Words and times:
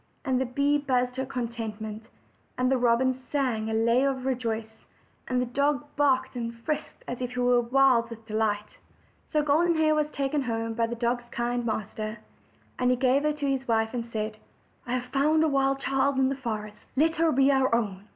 And 0.25 0.41
the 0.41 0.47
bee 0.47 0.79
buzzed 0.79 1.17
her 1.17 1.27
contentment; 1.27 2.07
and 2.57 2.71
the 2.71 2.77
robin 2.79 3.09
OLD, 3.09 3.15
OLD 3.17 3.23
FAIRY 3.33 3.43
TALES. 3.43 3.65
225 3.65 3.67
sang 3.67 3.69
a 3.69 3.85
lay 3.85 4.03
of 4.07 4.25
rejoicing, 4.25 4.85
and 5.27 5.39
the 5.39 5.45
dog 5.45 5.85
barked 5.95 6.35
and 6.35 6.55
frisked 6.65 7.03
as 7.07 7.21
if 7.21 7.33
he 7.33 7.39
were 7.39 7.61
wild 7.61 8.09
with 8.09 8.25
delight. 8.25 8.79
So 9.31 9.43
Golden 9.43 9.75
Hair 9.75 9.93
was 9.93 10.09
taken 10.09 10.41
home 10.41 10.73
by 10.73 10.87
the 10.87 10.95
dog's 10.95 11.29
kind 11.29 11.63
master. 11.67 12.17
And 12.79 12.89
he 12.89 12.97
gave 12.97 13.21
her 13.21 13.33
to 13.33 13.45
his 13.45 13.67
wife, 13.67 13.93
and 13.93 14.03
said: 14.11 14.37
"I 14.87 14.93
have 14.93 15.11
found 15.13 15.43
a 15.43 15.47
wild 15.47 15.79
child 15.81 16.17
in 16.17 16.29
the 16.29 16.35
forest; 16.35 16.79
let 16.95 17.17
her 17.17 17.31
be 17.31 17.51
our 17.51 17.69
own." 17.75 18.05